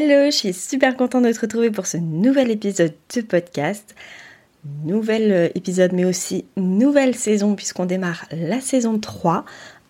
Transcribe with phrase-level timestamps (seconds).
[0.00, 3.96] Hello, je suis super contente de te retrouver pour ce nouvel épisode de podcast.
[4.84, 9.44] Nouvel euh, épisode mais aussi nouvelle saison puisqu'on démarre la saison 3.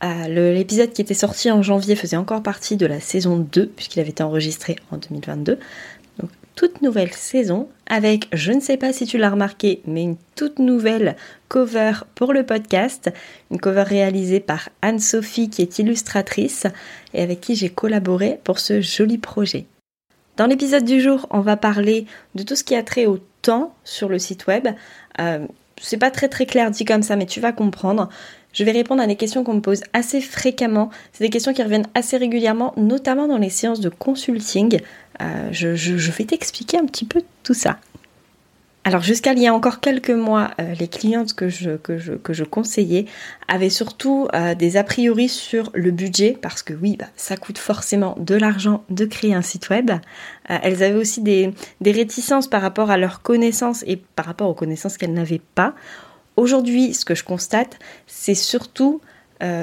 [0.05, 4.01] Euh, l'épisode qui était sorti en janvier faisait encore partie de la saison 2 puisqu'il
[4.01, 5.59] avait été enregistré en 2022.
[6.21, 10.17] Donc toute nouvelle saison avec, je ne sais pas si tu l'as remarqué, mais une
[10.37, 11.17] toute nouvelle
[11.49, 13.11] cover pour le podcast.
[13.51, 16.67] Une cover réalisée par Anne-Sophie qui est illustratrice
[17.13, 19.67] et avec qui j'ai collaboré pour ce joli projet.
[20.39, 23.75] Dans l'épisode du jour, on va parler de tout ce qui a trait au temps
[23.83, 24.69] sur le site web.
[25.21, 25.45] Euh,
[25.83, 28.09] c'est pas très clair dit comme ça, mais tu vas comprendre.
[28.53, 30.91] Je vais répondre à des questions qu'on me pose assez fréquemment.
[31.13, 34.81] C'est des questions qui reviennent assez régulièrement, notamment dans les séances de consulting.
[35.21, 37.79] Euh, je vais t'expliquer un petit peu tout ça.
[38.89, 43.05] Alors jusqu'à il y a encore quelques mois, euh, les clientes que je, conseillais
[43.47, 47.59] avaient surtout euh, des a priori sur le budget, parce que oui, bah, ça coûte
[47.59, 49.91] forcément de l'argent de créer un site web.
[49.91, 54.49] Euh, elles avaient aussi des, des réticences par rapport à leurs connaissances et par rapport
[54.49, 55.75] aux connaissances qu'elles n'avaient pas.
[56.37, 59.03] Aujourd'hui, ce que je constate, c'est surtout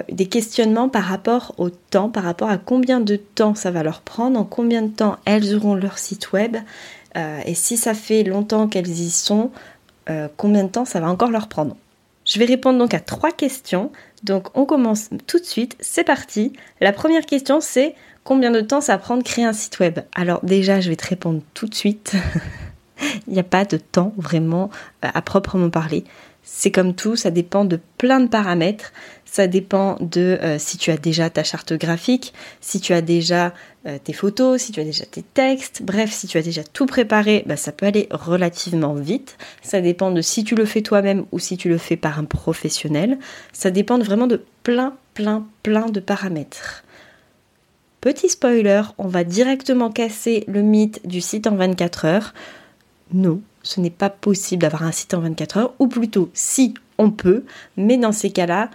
[0.10, 4.00] des questionnements par rapport au temps, par rapport à combien de temps ça va leur
[4.00, 6.56] prendre, en combien de temps elles auront leur site web,
[7.16, 9.52] euh, et si ça fait longtemps qu'elles y sont,
[10.10, 11.76] euh, combien de temps ça va encore leur prendre?
[12.26, 13.92] Je vais répondre donc à trois questions.
[14.24, 16.54] Donc on commence tout de suite, c'est parti.
[16.82, 20.00] La première question c'est combien de temps ça prend de créer un site web?
[20.16, 22.14] Alors déjà je vais te répondre tout de suite.
[23.28, 24.70] Il n'y a pas de temps vraiment
[25.04, 26.06] euh, à proprement parler.
[26.48, 28.94] C'est comme tout, ça dépend de plein de paramètres.
[29.26, 33.52] Ça dépend de euh, si tu as déjà ta charte graphique, si tu as déjà
[33.88, 35.82] euh, tes photos, si tu as déjà tes textes.
[35.84, 39.38] Bref, si tu as déjà tout préparé, bah, ça peut aller relativement vite.
[39.64, 42.26] Ça dépend de si tu le fais toi-même ou si tu le fais par un
[42.26, 43.18] professionnel.
[43.52, 46.84] Ça dépend vraiment de plein, plein, plein de paramètres.
[48.02, 52.34] Petit spoiler, on va directement casser le mythe du site en 24 heures.
[53.14, 57.12] Non, ce n'est pas possible d'avoir un site en 24 heures, ou plutôt si on
[57.12, 57.44] peut,
[57.78, 58.70] mais dans ces cas-là,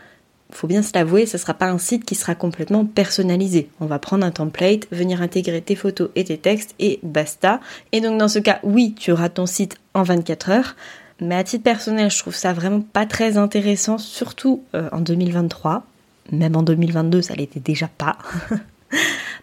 [0.52, 3.68] faut bien se l'avouer, ce ne sera pas un site qui sera complètement personnalisé.
[3.80, 7.60] On va prendre un template, venir intégrer tes photos et tes textes et basta.
[7.92, 10.76] Et donc dans ce cas, oui, tu auras ton site en 24 heures.
[11.20, 15.84] Mais à titre personnel, je trouve ça vraiment pas très intéressant, surtout euh, en 2023.
[16.32, 18.16] Même en 2022, ça l'était déjà pas.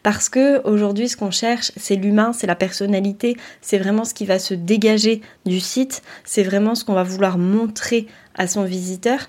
[0.04, 4.26] Parce que aujourd'hui, ce qu'on cherche, c'est l'humain, c'est la personnalité, c'est vraiment ce qui
[4.26, 9.20] va se dégager du site, c'est vraiment ce qu'on va vouloir montrer à son visiteur.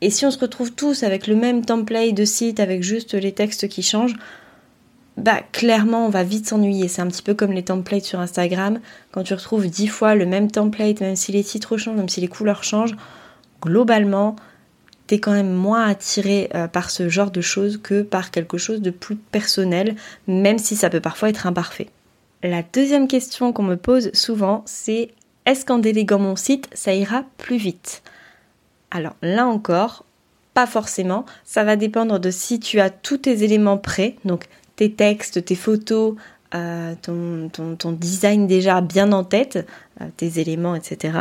[0.00, 3.32] Et si on se retrouve tous avec le même template de site, avec juste les
[3.32, 4.16] textes qui changent,
[5.16, 6.88] bah clairement on va vite s'ennuyer.
[6.88, 8.80] C'est un petit peu comme les templates sur Instagram.
[9.12, 12.20] Quand tu retrouves dix fois le même template, même si les titres changent, même si
[12.20, 12.96] les couleurs changent,
[13.62, 14.36] globalement,
[15.06, 18.80] t'es quand même moins attiré euh, par ce genre de choses que par quelque chose
[18.80, 21.88] de plus personnel, même si ça peut parfois être imparfait.
[22.42, 25.10] La deuxième question qu'on me pose souvent, c'est
[25.46, 28.02] est-ce qu'en déléguant mon site, ça ira plus vite?
[28.90, 30.04] Alors là encore,
[30.54, 31.26] pas forcément.
[31.44, 34.44] Ça va dépendre de si tu as tous tes éléments prêts, donc
[34.76, 36.14] tes textes, tes photos,
[36.54, 39.66] euh, ton, design déjà bien en tête,
[40.00, 41.18] euh, tes éléments, etc.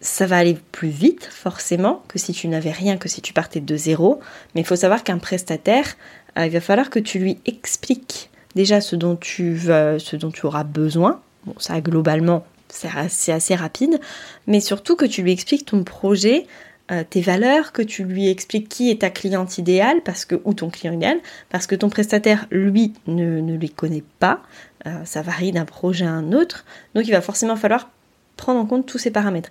[0.00, 3.60] Ça va aller plus vite forcément que si tu n'avais rien, que si tu partais
[3.60, 4.20] de zéro.
[4.54, 5.96] Mais il faut savoir qu'un prestataire,
[6.38, 10.30] euh, il va falloir que tu lui expliques déjà ce dont tu, veux, ce dont
[10.30, 11.20] tu auras besoin.
[11.44, 14.00] Bon, ça globalement, c'est assez rapide.
[14.46, 16.46] Mais surtout que tu lui expliques ton projet,
[16.90, 20.54] euh, tes valeurs, que tu lui expliques qui est ta cliente idéale, parce que, ou
[20.54, 21.18] ton client idéal,
[21.48, 24.42] parce que ton prestataire, lui, ne, ne les connaît pas.
[24.86, 26.64] Euh, ça varie d'un projet à un autre.
[26.94, 27.90] Donc il va forcément falloir
[28.36, 29.50] prendre en compte tous ces paramètres.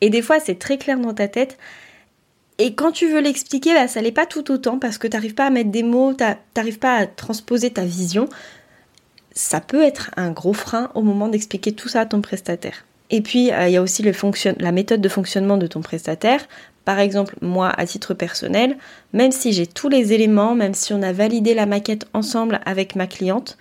[0.00, 1.58] Et des fois, c'est très clair dans ta tête.
[2.58, 5.34] Et quand tu veux l'expliquer, bah, ça n'est pas tout autant parce que tu n'arrives
[5.34, 6.24] pas à mettre des mots, tu
[6.56, 8.28] n'arrives pas à transposer ta vision.
[9.32, 12.84] Ça peut être un gros frein au moment d'expliquer tout ça à ton prestataire.
[13.10, 16.46] Et puis, euh, il y a aussi la méthode de fonctionnement de ton prestataire.
[16.84, 18.76] Par exemple, moi, à titre personnel,
[19.12, 22.96] même si j'ai tous les éléments, même si on a validé la maquette ensemble avec
[22.96, 23.56] ma cliente,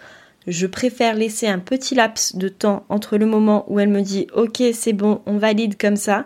[0.48, 4.28] je préfère laisser un petit laps de temps entre le moment où elle me dit
[4.34, 6.26] OK, c'est bon, on valide comme ça,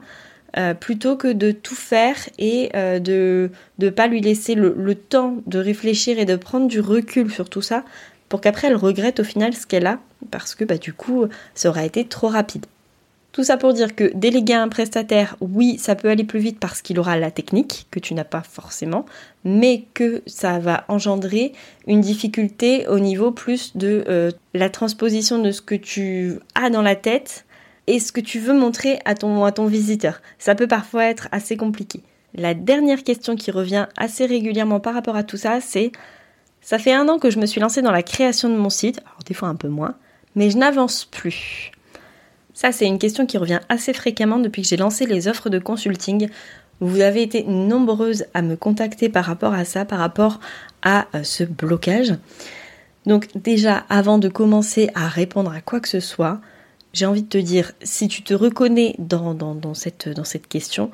[0.58, 4.96] euh, plutôt que de tout faire et euh, de ne pas lui laisser le, le,
[4.96, 7.84] temps de réfléchir et de prendre du recul sur tout ça
[8.30, 11.26] pour qu'après elle regrette au final ce qu'elle a parce que bah, du coup
[11.56, 12.66] ça aurait été trop rapide.
[13.32, 16.60] Tout ça pour dire que déléguer à un prestataire, oui, ça peut aller plus vite
[16.60, 19.06] parce qu'il aura la technique que tu n'as pas forcément,
[19.46, 21.54] mais que ça va engendrer
[21.88, 26.82] une difficulté au niveau plus de euh, la transposition de ce que tu as dans
[26.82, 27.46] la tête
[27.88, 30.22] et ce que tu veux montrer à ton, à ton visiteur.
[30.38, 32.02] Ça peut parfois être assez compliqué.
[32.36, 35.94] La dernière question qui revient assez régulièrement par rapport à tout ça, c'est
[36.60, 39.00] ça fait un an que je me suis lancée dans la création de mon site,
[39.00, 39.96] alors des fois un peu moins,
[40.36, 41.72] mais je n'avance plus.
[42.54, 45.60] Ça, c'est une question qui revient assez fréquemment depuis que j'ai lancé les offres de
[45.60, 46.30] consulting.
[46.80, 50.40] Vous avez été nombreuses à me contacter par rapport à ça, par rapport
[50.82, 52.16] à euh, ce blocage.
[53.06, 56.42] Donc déjà, avant de commencer à répondre à quoi que ce soit,
[56.94, 60.92] j'ai envie de te dire, si tu te reconnais dans, cette, question,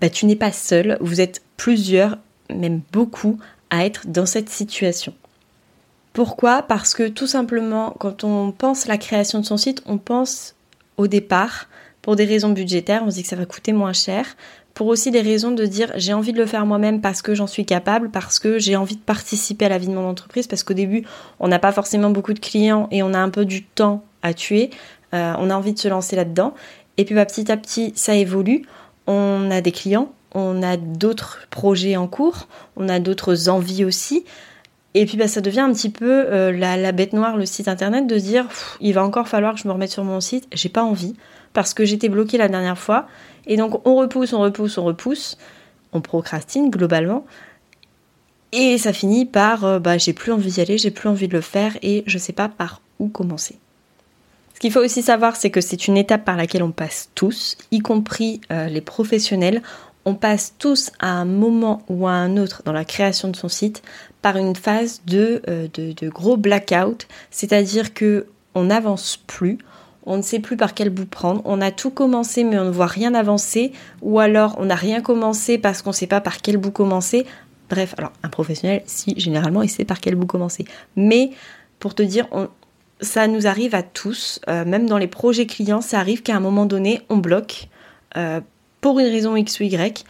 [0.00, 2.18] bah, tu n'es pas seul, vous êtes plusieurs,
[2.48, 3.38] même beaucoup,
[3.70, 5.14] à être dans cette situation.
[6.12, 6.62] Pourquoi?
[6.62, 10.54] Parce que tout simplement, quand on pense la création de son site, on pense
[10.96, 11.68] au départ,
[12.02, 14.26] pour des raisons budgétaires, on se dit que ça va coûter moins cher,
[14.74, 17.46] pour aussi des raisons de dire j'ai envie de le faire moi-même parce que j'en
[17.46, 20.62] suis capable, parce que j'ai envie de participer à la vie de mon entreprise, parce
[20.62, 21.04] qu'au début
[21.40, 24.34] on n'a pas forcément beaucoup de clients et on a un peu du temps à
[24.34, 24.70] tuer,
[25.14, 26.54] euh, on a envie de se lancer là-dedans,
[26.96, 28.66] et puis bah, petit à petit ça évolue,
[29.06, 34.24] on a des clients, on a d'autres projets en cours, on a d'autres envies aussi,
[34.94, 38.06] et puis bah, ça devient un petit peu euh, la, bête noire, le site internet,
[38.06, 38.46] de dire
[38.80, 41.14] il va encore falloir que je me remette sur mon site, j'ai pas envie,
[41.52, 43.06] parce que j'étais bloquée la dernière fois.
[43.46, 45.38] Et donc on repousse, on repousse, on repousse,
[45.92, 47.24] on procrastine globalement.
[48.52, 51.32] Et ça finit par euh, bah, j'ai plus envie d'y aller, j'ai plus envie de
[51.32, 53.56] le faire et je sais pas par où commencer.
[54.54, 57.56] Ce qu'il faut aussi savoir, c'est que c'est une étape par laquelle on passe tous,
[57.70, 59.62] y compris euh, les professionnels.
[60.04, 63.48] On passe tous à un moment ou à un autre dans la création de son
[63.48, 63.82] site
[64.22, 69.58] par une phase de, euh, de, gros blackout, c'est-à-dire que on n'avance plus,
[70.04, 72.70] on ne sait plus par quel bout prendre, on a tout commencé mais on ne
[72.70, 76.40] voit rien avancer, ou alors on n'a rien commencé parce qu'on ne sait pas par
[76.40, 77.26] quel bout commencer.
[77.68, 80.64] Bref, alors un professionnel, si généralement il sait par quel bout commencer.
[80.96, 81.30] Mais
[81.78, 82.28] pour te dire,
[83.00, 86.40] ça nous arrive à tous, euh, même dans les projets clients, ça arrive qu'à un
[86.40, 87.68] moment donné, on bloque
[88.16, 88.40] euh,
[88.80, 90.04] pour une raison X ou Y,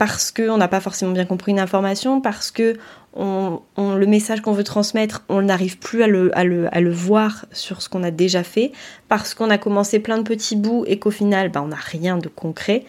[0.00, 2.78] parce qu'on n'a pas forcément bien compris une information, parce que
[3.14, 7.90] le message qu'on veut transmettre, on n'arrive plus à le, à, le, voir sur ce
[7.90, 8.72] qu'on a déjà fait,
[9.08, 12.16] parce qu'on a commencé plein de petits bouts et qu'au final, bah, on n'a rien
[12.16, 12.86] de concret.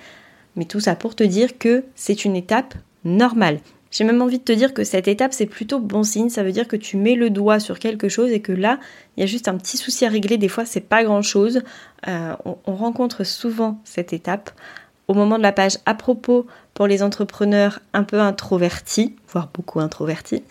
[0.56, 3.60] Mais tout ça pour te dire que c'est une étape normale.
[3.92, 6.30] J'ai même envie de te dire que cette étape, c'est plutôt bon signe.
[6.30, 8.80] Ça veut dire que tu mets le doigt sur quelque chose et que là,
[9.18, 10.38] il y a juste un petit souci à régler.
[10.38, 11.62] Des fois, c'est pas grand chose.
[12.08, 14.52] Euh, on rencontre souvent cette étape
[15.12, 19.82] au moment de la page à propos pour les entrepreneurs un peu introvertis, voire beaucoup
[19.82, 20.42] introvertis.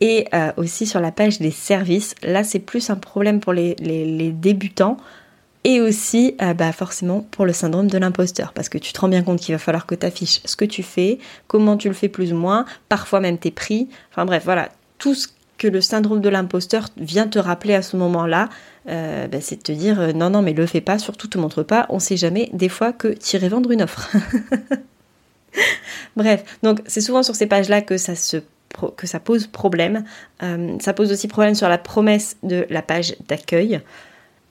[0.00, 3.74] Et euh, aussi sur la page des services, là c'est plus un problème pour les,
[4.32, 4.96] débutants
[5.64, 9.08] et aussi euh, bah, forcément pour le syndrome de l'imposteur parce que tu te rends
[9.08, 11.18] bien compte qu'il va falloir que tu affiches ce que tu fais,
[11.48, 14.68] comment tu le fais plus ou moins, parfois même tes prix, enfin bref voilà,
[14.98, 15.26] tout ce
[15.58, 18.48] que le syndrome de l'imposteur vient te rappeler à ce moment-là,
[18.88, 21.62] euh, bah, c'est de te dire non non mais le fais pas, surtout te montre
[21.62, 24.10] pas, on sait jamais des fois que tu irais vendre une offre.
[26.16, 28.38] Bref, donc c'est souvent sur ces pages-là que ça se
[28.96, 30.04] que ça pose problème.
[30.42, 33.80] Euh, ça pose aussi problème sur la promesse de la page d'accueil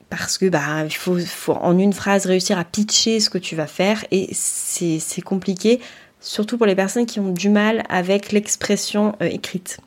[0.09, 1.17] parce que bah il faut,
[1.53, 5.79] en une phrase réussir à pitcher ce que tu vas faire et c'est compliqué
[6.19, 9.79] surtout pour les personnes qui ont du mal avec l'expression euh, écrite.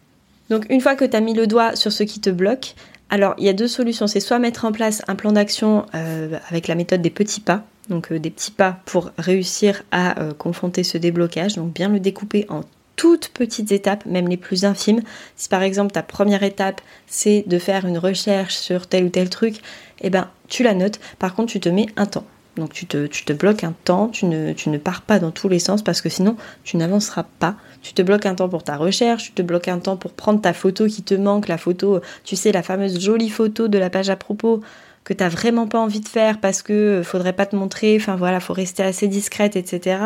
[0.51, 2.75] Donc une fois que tu as mis le doigt sur ce qui te bloque,
[3.11, 6.39] alors il y a deux solutions, c'est soit mettre en place un plan d'action euh,
[6.51, 10.35] avec la méthode des petits pas, donc euh, des petits pas pour réussir à euh,
[10.35, 12.63] confronter ce déblocage, donc bien le découper en
[12.97, 15.03] toutes petites étapes, même les plus infimes.
[15.37, 19.31] Si par exemple ta première étape c'est de faire une recherche sur tel ou tel
[19.31, 19.61] truc,
[20.01, 20.99] eh ben tu la notes.
[21.19, 22.25] Par contre tu te mets un temps.
[22.59, 26.01] Donc tu te, bloques un temps, tu ne, pars pas dans tous les sens parce
[26.01, 27.55] que sinon tu n'avanceras pas.
[27.83, 30.41] Tu te bloques un temps pour ta recherche, tu te bloques un temps pour prendre
[30.41, 33.91] ta photo qui te manque, la photo, tu sais, la fameuse jolie photo de la
[33.91, 34.61] page à propos
[35.05, 38.17] que t'as vraiment pas envie de faire parce que euh, faudrait pas te montrer, enfin
[38.17, 40.01] voilà, faut rester assez discrète, etc.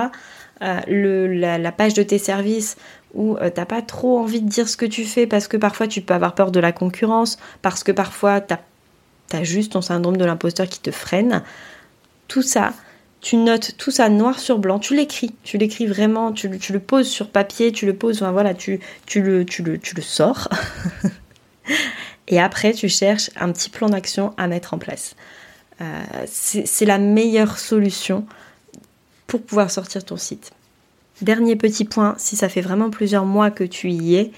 [0.62, 2.76] Euh, la, page de tes services
[3.14, 5.88] où euh, t'as pas trop envie de dire ce que tu fais parce que parfois
[5.88, 8.61] tu peux avoir peur de la concurrence, parce que parfois t'as
[9.32, 11.42] as juste ton syndrome de l'imposteur qui te freine.
[12.32, 12.72] Tout ça,
[13.20, 17.08] tu notes tout ça noir sur blanc, tu l'écris, tu l'écris vraiment, tu, le poses
[17.08, 20.48] sur papier, tu le poses, enfin voilà, tu, tu, le, tu, le, tu le sors.
[22.28, 25.14] Et après, tu cherches un petit plan d'action à mettre en place.
[25.82, 25.84] Euh,
[26.26, 28.24] c'est la meilleure solution
[29.26, 30.52] pour pouvoir sortir ton site.
[31.20, 34.32] Dernier petit point, si ça fait vraiment plusieurs mois que tu y es,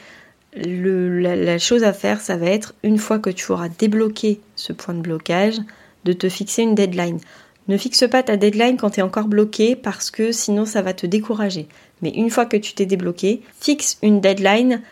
[0.57, 4.95] la, chose à faire, ça va être, une fois que tu auras débloqué ce point
[4.95, 5.61] de blocage,
[6.05, 7.21] de te fixer une deadline.
[7.69, 10.93] Ne fixe pas ta deadline quand tu es encore bloqué parce que sinon ça va
[10.93, 11.67] te décourager.
[12.03, 14.83] Mais une fois que tu t'es débloqué, fixe une deadline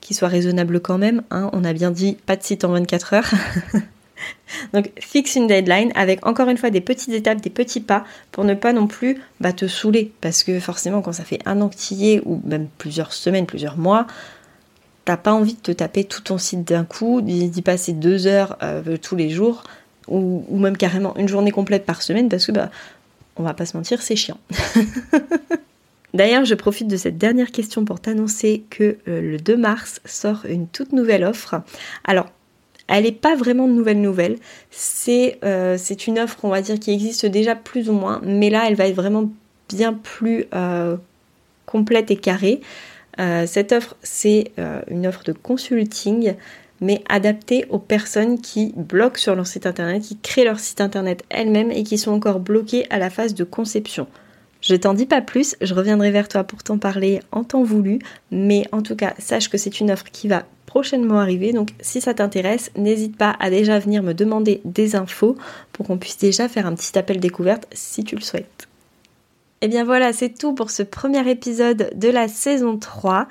[0.00, 1.22] qui soit raisonnable quand même.
[1.30, 1.50] Hein.
[1.52, 3.30] On a bien dit pas de site en 24 heures.
[4.72, 8.44] Donc fixe une deadline avec encore une fois des petites étapes, des petits pas pour
[8.44, 10.12] ne pas non plus bah, te saouler.
[10.20, 14.06] Parce que forcément quand ça fait un an que ou même plusieurs semaines, plusieurs mois,
[15.06, 18.58] t'as pas envie de te taper tout ton site d'un coup, d'y passer deux heures
[18.62, 19.64] euh, tous les jours,
[20.08, 22.70] ou, même carrément une journée complète par semaine, parce que bah
[23.36, 24.38] on va pas se mentir, c'est chiant.
[26.14, 30.46] D'ailleurs, je profite de cette dernière question pour t'annoncer que euh, le 2 mars sort
[30.48, 31.60] une toute nouvelle offre.
[32.04, 32.26] Alors,
[32.88, 34.38] elle n'est pas vraiment de nouvelle nouvelle.
[35.08, 38.64] Euh, c'est une offre, on va dire, qui existe déjà plus ou moins, mais là,
[38.66, 39.30] elle va être vraiment
[39.68, 40.96] bien plus euh,
[41.66, 42.62] complète et carrée.
[43.20, 44.52] Euh, cette offre, c'est
[44.90, 46.34] une offre de consulting,
[46.80, 51.24] mais adaptée aux personnes qui bloquent sur leur site internet, qui créent leur site internet
[51.28, 54.06] elles-mêmes et qui sont encore bloquées à la phase de conception.
[54.60, 58.00] Je t'en dis pas plus, je reviendrai vers toi pour t'en parler en temps voulu,
[58.30, 61.52] mais en tout cas, sache que c'est une offre qui va prochainement arriver.
[61.52, 65.36] Donc si ça t'intéresse, n'hésite pas à déjà venir me demander des infos
[65.72, 68.68] pour qu'on puisse déjà faire un petit appel découverte si tu le souhaites.
[69.60, 73.26] Et eh bien voilà, c'est tout pour ce premier épisode de la saison 3.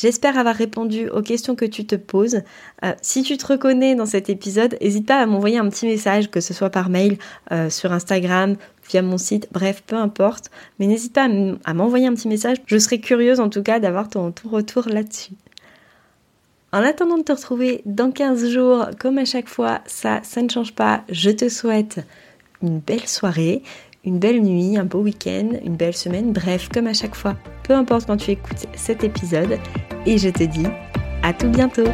[0.00, 2.42] J'espère avoir répondu aux questions que tu te poses.
[2.84, 6.30] Euh, si tu te reconnais dans cet épisode, n'hésite pas à m'envoyer un petit message,
[6.30, 7.18] que ce soit par mail,
[7.50, 8.54] euh, sur Instagram,
[8.88, 10.52] via mon site, bref, peu importe.
[10.78, 11.28] Mais n'hésite pas
[11.64, 12.58] à m'envoyer un petit message.
[12.66, 15.32] Je serais curieuse en tout cas d'avoir ton retour là-dessus.
[16.70, 20.48] En attendant de te retrouver dans 15 jours, comme à chaque fois, ça, ça ne
[20.48, 21.02] change pas.
[21.08, 21.98] Je te souhaite
[22.62, 23.64] une belle soirée,
[24.08, 27.74] une belle nuit, un beau week-end, une belle semaine, bref, comme à chaque fois, peu
[27.74, 29.58] importe quand tu écoutes cet épisode.
[30.06, 30.66] Et je te dis
[31.22, 31.84] à tout bientôt